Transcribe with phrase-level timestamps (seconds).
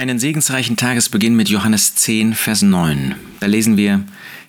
[0.00, 3.16] Einen segensreichen Tagesbeginn mit Johannes 10, Vers 9.
[3.38, 4.02] Da lesen wir,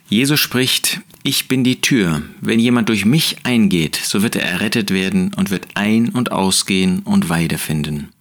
[0.08, 2.22] Jesus spricht, ich bin die Tür.
[2.40, 7.00] Wenn jemand durch mich eingeht, so wird er errettet werden und wird ein- und ausgehen
[7.00, 8.14] und Weide finden.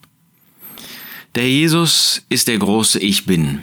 [1.36, 3.62] Der Jesus ist der große Ich bin.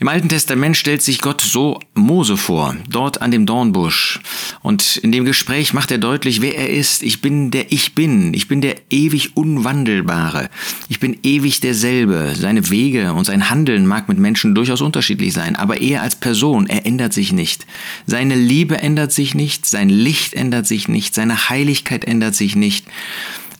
[0.00, 4.20] Im Alten Testament stellt sich Gott so Mose vor, dort an dem Dornbusch.
[4.62, 7.02] Und in dem Gespräch macht er deutlich, wer er ist.
[7.02, 8.34] Ich bin der Ich bin.
[8.34, 10.50] Ich bin der ewig Unwandelbare.
[10.88, 12.34] Ich bin ewig derselbe.
[12.36, 16.66] Seine Wege und sein Handeln mag mit Menschen durchaus unterschiedlich sein, aber er als Person,
[16.66, 17.66] er ändert sich nicht.
[18.06, 22.86] Seine Liebe ändert sich nicht, sein Licht ändert sich nicht, seine Heiligkeit ändert sich nicht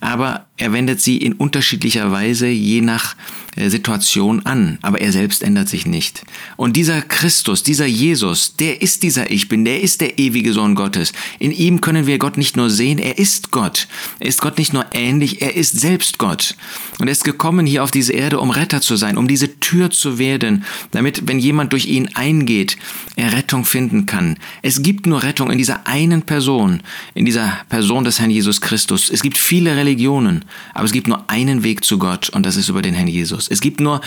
[0.05, 3.17] aber er wendet sie in unterschiedlicher Weise je nach
[3.57, 6.25] Situation an, aber er selbst ändert sich nicht.
[6.57, 10.75] Und dieser Christus, dieser Jesus, der ist dieser Ich bin, der ist der ewige Sohn
[10.75, 11.13] Gottes.
[11.39, 13.87] In ihm können wir Gott nicht nur sehen, er ist Gott.
[14.19, 16.57] Er ist Gott nicht nur ähnlich, er ist selbst Gott.
[16.99, 19.91] Und er ist gekommen hier auf diese Erde, um Retter zu sein, um diese Tür
[19.91, 22.77] zu werden, damit, wenn jemand durch ihn eingeht,
[23.17, 24.37] er Rettung finden kann.
[24.63, 26.83] Es gibt nur Rettung in dieser einen Person,
[27.15, 29.11] in dieser Person des Herrn Jesus Christus.
[29.11, 32.69] Es gibt viele Religionen, aber es gibt nur einen Weg zu Gott und das ist
[32.69, 33.09] über den Herrn
[33.45, 33.51] Jesus.
[33.51, 34.01] Es gibt nur,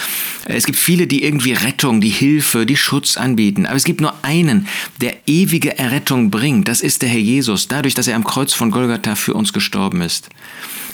[0.46, 4.14] es gibt viele, die irgendwie Rettung, die Hilfe, die Schutz anbieten, aber es gibt nur
[4.24, 4.68] einen,
[5.02, 6.68] der ewige Errettung bringt.
[6.68, 10.02] Das ist der Herr Jesus, dadurch, dass er am Kreuz von Golgatha für uns gestorben
[10.02, 10.30] ist.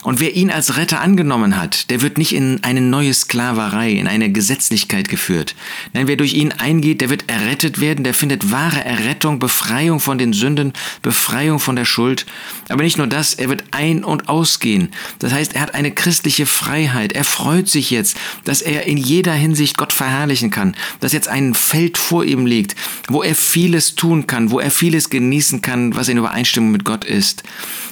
[0.04, 4.06] Und wer ihn als Retter angenommen hat, der wird nicht in eine neue Sklaverei, in
[4.06, 5.54] eine Gesetzlichkeit geführt.
[5.94, 10.18] Nein, wer durch ihn eingeht, der wird errettet werden, der findet wahre Errettung, Befreiung von
[10.18, 12.26] den Sünden, Befreiung von der Schuld.
[12.68, 14.90] Aber nicht nur das, er wird ein- und ausgehen.
[15.20, 17.12] Das heißt, er hat eine christliche Freiheit.
[17.14, 21.54] Er freut sich jetzt, dass er in jeder Hinsicht Gott verherrlichen kann, dass jetzt ein
[21.54, 22.74] Feld vor ihm liegt,
[23.08, 27.04] wo er vieles tun kann, wo er vieles genießen kann, was in Übereinstimmung mit Gott
[27.04, 27.42] ist.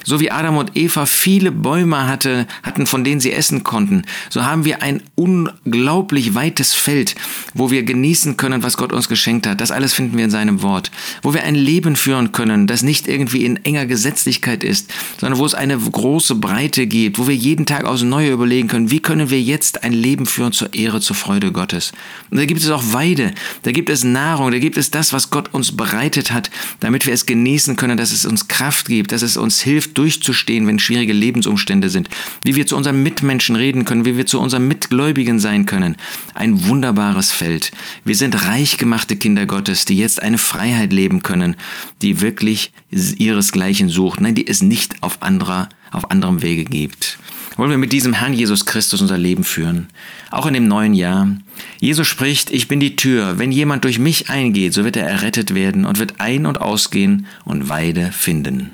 [0.03, 4.43] So wie Adam und Eva viele Bäume hatte, hatten, von denen sie essen konnten, so
[4.43, 7.15] haben wir ein unglaublich weites Feld,
[7.53, 9.61] wo wir genießen können, was Gott uns geschenkt hat.
[9.61, 10.91] Das alles finden wir in seinem Wort.
[11.21, 15.45] Wo wir ein Leben führen können, das nicht irgendwie in enger Gesetzlichkeit ist, sondern wo
[15.45, 19.29] es eine große Breite gibt, wo wir jeden Tag aus Neue überlegen können, wie können
[19.29, 21.91] wir jetzt ein Leben führen zur Ehre, zur Freude Gottes.
[22.29, 25.29] Und da gibt es auch Weide, da gibt es Nahrung, da gibt es das, was
[25.29, 26.49] Gott uns bereitet hat,
[26.79, 30.67] damit wir es genießen können, dass es uns Kraft gibt, dass es uns hilft, durchzustehen,
[30.67, 32.09] wenn schwierige Lebensumstände sind,
[32.43, 35.95] wie wir zu unseren Mitmenschen reden können, wie wir zu unseren Mitgläubigen sein können.
[36.33, 37.71] Ein wunderbares Feld.
[38.03, 41.55] Wir sind reich gemachte Kinder Gottes, die jetzt eine Freiheit leben können,
[42.01, 47.17] die wirklich ihresgleichen sucht, nein, die es nicht auf anderer, auf anderem Wege gibt.
[47.55, 49.87] Wollen wir mit diesem Herrn Jesus Christus unser Leben führen,
[50.31, 51.27] auch in dem neuen Jahr.
[51.79, 55.53] Jesus spricht, ich bin die Tür, wenn jemand durch mich eingeht, so wird er errettet
[55.53, 58.71] werden und wird ein- und ausgehen und Weide finden.